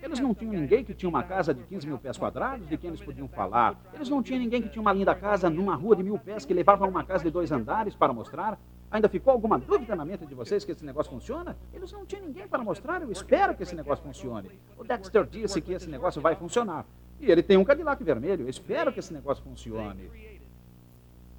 [0.02, 2.88] Eles não tinham ninguém que tinha uma casa de 15 mil pés quadrados de quem
[2.88, 3.78] eles podiam falar.
[3.92, 6.54] Eles não tinham ninguém que tinha uma linda casa numa rua de mil pés que
[6.54, 8.58] levava a uma casa de dois andares para mostrar.
[8.90, 11.56] Ainda ficou alguma dúvida na mente de vocês que esse negócio funciona?
[11.72, 13.02] Eles não tinham ninguém para mostrar.
[13.02, 14.50] Eu espero que esse negócio funcione.
[14.76, 16.86] O Dexter disse que esse negócio vai funcionar.
[17.20, 18.44] E ele tem um Cadillac vermelho.
[18.44, 20.10] Eu espero que esse negócio funcione.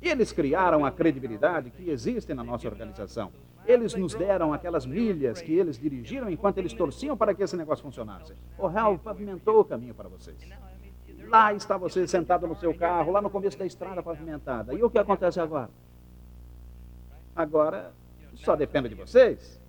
[0.02, 3.32] E eles criaram a credibilidade que existe na nossa organização.
[3.66, 7.84] Eles nos deram aquelas milhas que eles dirigiram enquanto eles torciam para que esse negócio
[7.84, 8.34] funcionasse.
[8.58, 10.38] O Hal pavimentou o caminho para vocês.
[11.28, 14.74] Lá está você sentado no seu carro, lá no começo da estrada pavimentada.
[14.74, 15.70] E o que acontece agora?
[17.36, 17.94] Agora
[18.36, 19.62] só depende de vocês.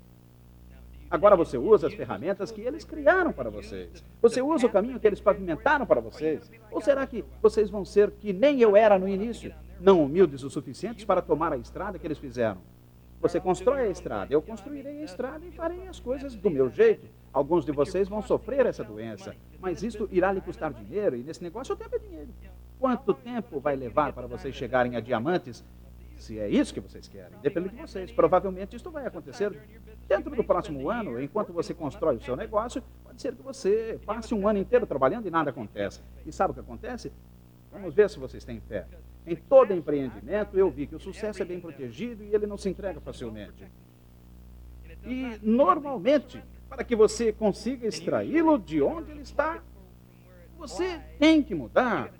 [1.10, 4.02] Agora você usa as ferramentas que eles criaram para vocês.
[4.22, 6.50] Você usa o caminho que eles pavimentaram para vocês.
[6.70, 10.48] Ou será que vocês vão ser que nem eu era no início, não humildes o
[10.48, 12.62] suficientes para tomar a estrada que eles fizeram?
[13.22, 17.06] Você constrói a estrada, eu construirei a estrada e farei as coisas do meu jeito.
[17.32, 21.40] Alguns de vocês vão sofrer essa doença, mas isto irá lhe custar dinheiro e nesse
[21.40, 22.34] negócio o tempo é dinheiro.
[22.80, 25.64] Quanto tempo vai levar para vocês chegarem a diamantes?
[26.16, 28.10] Se é isso que vocês querem, depende de vocês.
[28.10, 29.56] Provavelmente isto vai acontecer
[30.08, 32.82] dentro do próximo ano, enquanto você constrói o seu negócio.
[33.04, 36.00] Pode ser que você passe um ano inteiro trabalhando e nada acontece.
[36.26, 37.12] E sabe o que acontece?
[37.70, 38.84] Vamos ver se vocês têm fé.
[39.26, 42.68] Em todo empreendimento, eu vi que o sucesso é bem protegido e ele não se
[42.68, 43.64] entrega facilmente.
[45.04, 49.62] E, normalmente, para que você consiga extraí-lo de onde ele está,
[50.56, 52.12] você tem que mudar.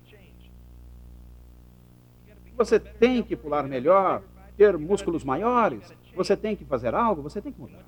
[2.55, 4.21] Você tem que pular melhor,
[4.55, 7.83] ter músculos maiores, você tem que fazer algo, você tem que mudar.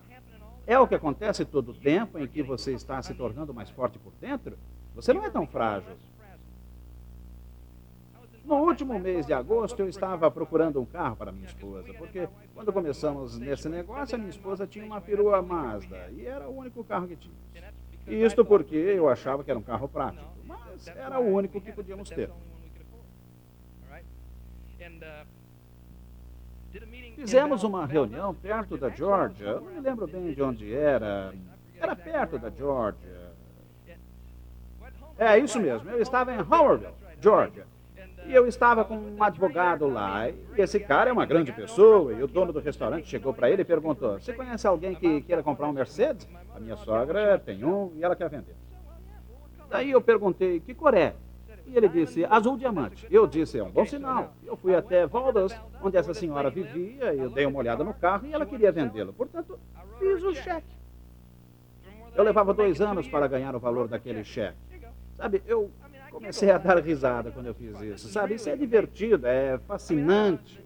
[0.67, 3.99] É o que acontece todo o tempo em que você está se tornando mais forte
[3.99, 4.57] por dentro.
[4.95, 5.95] Você não é tão frágil.
[8.45, 12.71] No último mês de agosto, eu estava procurando um carro para minha esposa, porque quando
[12.71, 17.07] começamos nesse negócio, a minha esposa tinha uma perua Mazda e era o único carro
[17.07, 17.33] que tinha.
[18.07, 22.07] Isto porque eu achava que era um carro prático, mas era o único que podíamos
[22.07, 22.29] ter.
[27.15, 29.55] Fizemos uma reunião perto da Georgia.
[29.55, 31.33] Não me lembro bem de onde era.
[31.79, 33.31] Era perto da Georgia.
[35.17, 35.89] É, isso mesmo.
[35.89, 37.65] Eu estava em Howardville, Georgia.
[38.27, 40.29] E eu estava com um advogado lá.
[40.29, 42.13] E esse cara é uma grande pessoa.
[42.13, 45.43] E o dono do restaurante chegou para ele e perguntou: Você conhece alguém que queira
[45.43, 46.27] comprar um Mercedes?
[46.55, 48.55] A minha sogra tem um e ela quer vender.
[49.69, 51.13] Daí eu perguntei: Que cor é?
[51.67, 53.07] E ele disse, azul diamante.
[53.09, 54.35] Eu disse, é um bom sinal.
[54.43, 58.33] Eu fui até Valdas, onde essa senhora vivia, eu dei uma olhada no carro e
[58.33, 59.11] ela queria vendê-lo.
[59.13, 59.59] Portanto,
[59.97, 60.75] fiz o cheque.
[62.15, 64.57] Eu levava dois anos para ganhar o valor daquele cheque.
[65.17, 65.71] Sabe, eu
[66.15, 68.07] comecei a dar risada quando eu fiz isso.
[68.07, 70.63] Sabe, isso é divertido, é fascinante.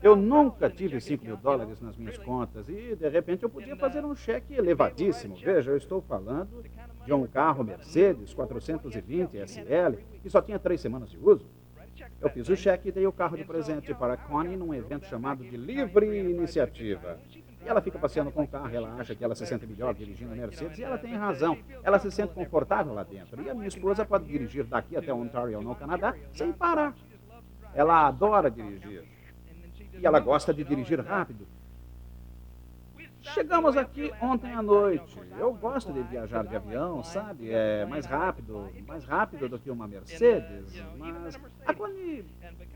[0.00, 4.04] Eu nunca tive 5 mil dólares nas minhas contas e, de repente, eu podia fazer
[4.04, 5.34] um cheque elevadíssimo.
[5.34, 6.64] Veja, eu estou falando
[7.04, 11.50] de um carro Mercedes 420 SL que só tinha três semanas de uso.
[12.20, 15.06] Eu fiz o cheque e dei o carro de presente para a Connie num evento
[15.06, 17.18] chamado de Livre Iniciativa.
[17.68, 20.34] Ela fica passeando com o carro, ela acha que ela se sente melhor dirigindo a
[20.34, 21.58] Mercedes, e ela tem razão.
[21.82, 23.42] Ela se sente confortável lá dentro.
[23.42, 26.94] E a minha esposa pode dirigir daqui até Ontario, no Canadá, sem parar.
[27.74, 29.04] Ela adora dirigir.
[29.92, 31.46] E ela gosta de dirigir rápido.
[33.20, 35.20] Chegamos aqui ontem à noite.
[35.38, 37.50] Eu gosto de viajar de avião, sabe?
[37.50, 40.82] É mais rápido, mais rápido do que uma Mercedes.
[40.96, 42.24] Mas a Connie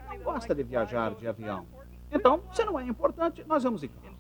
[0.07, 1.67] não gosta de viajar de avião.
[2.11, 4.12] Então, se não é importante, nós vamos de carro.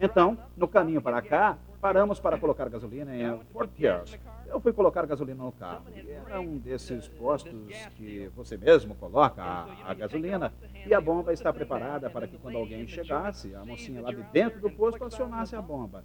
[0.00, 4.18] Então, no caminho para cá, paramos para colocar gasolina em Fort Pierce.
[4.46, 5.84] Eu fui colocar gasolina no carro.
[5.94, 10.52] E era um desses postos que você mesmo coloca a, a, gasolina
[10.86, 14.60] e a bomba está preparada para que quando alguém chegasse, a mocinha lá de dentro
[14.60, 16.04] do posto acionasse a bomba.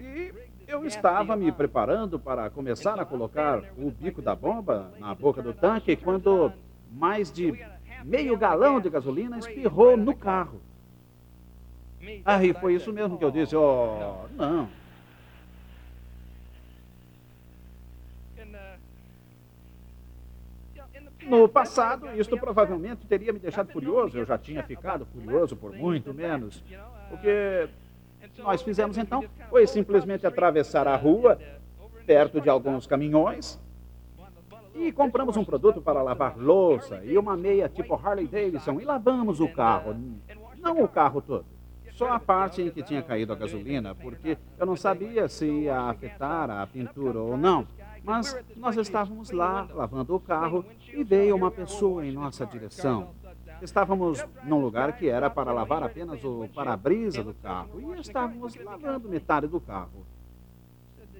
[0.00, 0.32] E
[0.66, 5.54] eu estava me preparando para começar a colocar o bico da bomba na boca do
[5.54, 6.52] tanque quando
[6.92, 7.54] mais de
[8.04, 10.60] meio galão de gasolina espirrou no carro.
[12.24, 14.68] Aí foi isso mesmo que eu disse, oh, não.
[21.22, 24.16] No passado, isto provavelmente teria me deixado furioso.
[24.16, 26.64] Eu já tinha ficado furioso por muito menos.
[27.12, 27.68] O que
[28.38, 31.38] nós fizemos então foi simplesmente atravessar a rua,
[32.06, 33.60] perto de alguns caminhões,
[34.74, 39.40] e compramos um produto para lavar louça e uma meia tipo Harley Davidson e lavamos
[39.40, 39.94] o carro.
[40.56, 41.57] Não o carro todo
[41.98, 45.80] só a parte em que tinha caído a gasolina, porque eu não sabia se ia
[45.80, 47.66] afetar a pintura ou não.
[48.04, 53.10] Mas nós estávamos lá lavando o carro e veio uma pessoa em nossa direção.
[53.60, 59.08] Estávamos num lugar que era para lavar apenas o para-brisa do carro e estávamos lavando
[59.08, 60.06] metade do carro.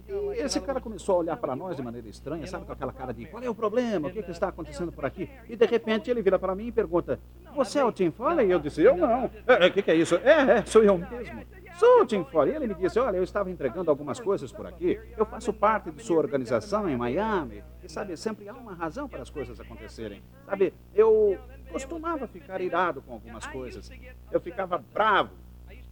[0.09, 3.13] E esse cara começou a olhar para nós de maneira estranha, sabe, com aquela cara
[3.13, 5.29] de qual é o problema, o que, que está acontecendo por aqui?
[5.49, 7.21] E de repente ele vira para mim e pergunta:
[7.55, 8.47] Você é o Tim Foley?
[8.47, 9.27] E eu disse: Eu não.
[9.27, 10.17] O é, é, que, que é isso?
[10.17, 11.45] É, é, sou eu mesmo.
[11.79, 12.55] Sou o Tim Foley.
[12.55, 14.99] E ele me disse: Olha, eu estava entregando algumas coisas por aqui.
[15.17, 17.63] Eu faço parte de sua organização em Miami.
[17.83, 20.23] E sabe, sempre há uma razão para as coisas acontecerem.
[20.47, 21.39] Sabe, eu
[21.71, 23.91] costumava ficar irado com algumas coisas.
[24.33, 25.33] Eu ficava bravo.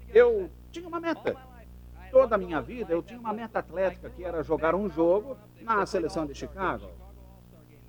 [0.09, 1.37] Eu tinha uma meta
[2.11, 5.85] toda a minha vida eu tinha uma meta atlética que era jogar um jogo na
[5.87, 6.89] seleção de Chicago.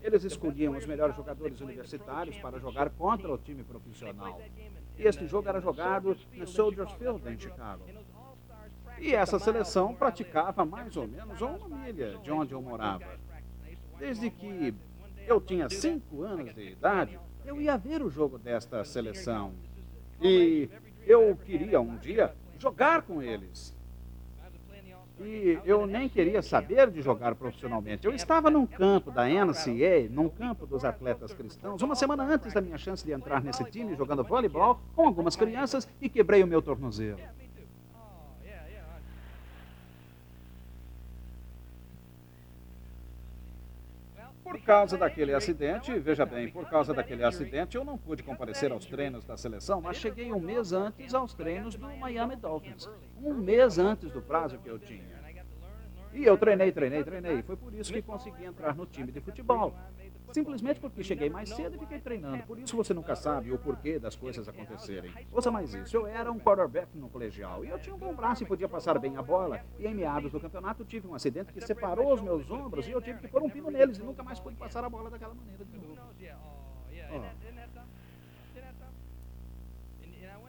[0.02, 4.40] Eles escolhiam os melhores jogadores universitários para jogar contra o time profissional.
[4.98, 7.84] E este jogo era jogado no Soldiers Field, em Chicago.
[9.00, 13.20] E essa seleção praticava mais ou menos uma milha de onde eu morava.
[14.00, 14.74] Desde que
[15.28, 19.54] eu tinha cinco anos de idade, eu ia ver o jogo desta seleção.
[20.22, 20.70] E
[21.06, 23.77] eu queria um dia jogar com eles.
[25.20, 28.06] E eu nem queria saber de jogar profissionalmente.
[28.06, 32.62] Eu estava num campo da NCA, num campo dos atletas cristãos, uma semana antes da
[32.62, 36.62] minha chance de entrar nesse time, jogando voleibol com algumas crianças e quebrei o meu
[36.62, 37.20] tornozelo.
[44.48, 48.86] Por causa daquele acidente, veja bem, por causa daquele acidente, eu não pude comparecer aos
[48.86, 52.90] treinos da seleção, mas cheguei um mês antes aos treinos do Miami Dolphins.
[53.22, 55.18] Um mês antes do prazo que eu tinha.
[56.14, 57.42] E eu treinei, treinei, treinei.
[57.44, 59.76] Foi por isso que consegui entrar no time de futebol.
[60.32, 62.44] Simplesmente porque cheguei mais cedo e fiquei treinando.
[62.44, 65.12] Por isso você nunca sabe o porquê das coisas acontecerem.
[65.32, 65.96] Ouça mais isso.
[65.96, 69.00] Eu era um quarterback no colegial e eu tinha um bom braço e podia passar
[69.00, 69.62] bem a bola.
[69.80, 73.02] E em meados do campeonato tive um acidente que separou os meus ombros e eu
[73.02, 75.64] tive que pôr um pino neles e nunca mais pude passar a bola daquela maneira
[75.64, 75.98] de novo.
[77.10, 77.48] Oh.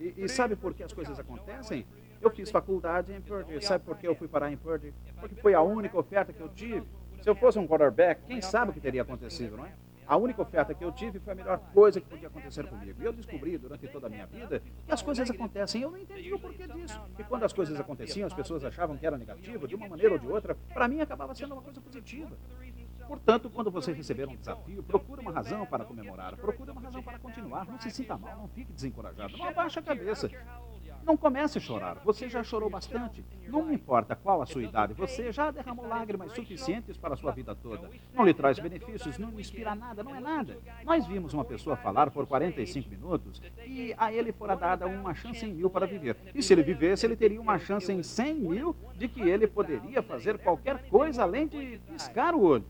[0.00, 1.84] E, e, sabe por que as coisas acontecem?
[2.20, 3.60] Eu fiz faculdade em Purdue.
[3.62, 4.92] Sabe por que eu fui parar em Purdue?
[5.20, 6.86] Porque foi a única oferta que eu tive.
[7.20, 9.72] Se eu fosse um quarterback, quem sabe o que teria acontecido, não é?
[10.06, 13.02] A única oferta que eu tive foi a melhor coisa que podia acontecer comigo.
[13.02, 15.82] E eu descobri durante toda a minha vida que as coisas acontecem.
[15.82, 16.98] Eu não entendi o porquê disso.
[17.18, 20.18] E quando as coisas aconteciam, as pessoas achavam que era negativo, de uma maneira ou
[20.18, 20.54] de outra.
[20.72, 22.34] Para mim, acabava sendo uma coisa positiva.
[23.06, 27.18] Portanto, quando você receber um desafio, procure uma razão para comemorar, procure uma razão para
[27.18, 27.66] continuar.
[27.66, 30.30] Não se sinta mal, não fique desencorajado, não abaixe a cabeça.
[31.04, 33.24] Não comece a chorar, você já chorou bastante.
[33.46, 37.54] Não importa qual a sua idade, você já derramou lágrimas suficientes para a sua vida
[37.54, 37.90] toda.
[38.14, 40.58] Não lhe traz benefícios, não lhe inspira nada, não é nada.
[40.84, 45.44] Nós vimos uma pessoa falar por 45 minutos e a ele fora dada uma chance
[45.46, 46.16] em mil para viver.
[46.34, 50.02] E se ele vivesse, ele teria uma chance em 100 mil de que ele poderia
[50.02, 52.64] fazer qualquer coisa além de piscar o olho.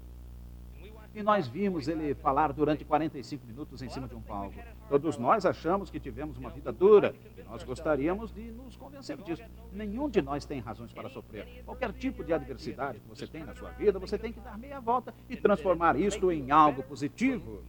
[1.14, 4.54] E nós vimos ele falar durante 45 minutos em cima de um palco.
[4.88, 9.42] Todos nós achamos que tivemos uma vida dura e nós gostaríamos de nos convencer disso.
[9.72, 11.62] Nenhum de nós tem razões para sofrer.
[11.64, 14.80] Qualquer tipo de adversidade que você tem na sua vida, você tem que dar meia
[14.80, 17.62] volta e transformar isto em algo positivo.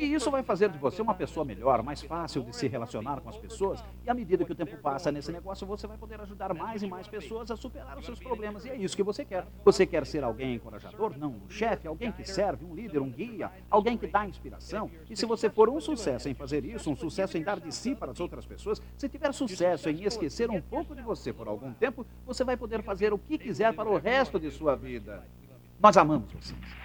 [0.00, 3.28] E isso vai fazer de você uma pessoa melhor, mais fácil de se relacionar com
[3.28, 3.84] as pessoas.
[4.02, 6.86] E à medida que o tempo passa nesse negócio, você vai poder ajudar mais e
[6.86, 8.64] mais pessoas a superar os seus problemas.
[8.64, 9.46] E é isso que você quer.
[9.62, 11.18] Você quer ser alguém encorajador?
[11.18, 14.90] Não, um chefe, alguém que serve, um líder, um guia, alguém que dá inspiração.
[15.10, 17.94] E se você for um sucesso em fazer isso, um sucesso em dar de si
[17.94, 21.74] para as outras pessoas, se tiver sucesso em esquecer um pouco de você por algum
[21.74, 25.22] tempo, você vai poder fazer o que quiser para o resto de sua vida.
[25.78, 26.79] Nós amamos vocês.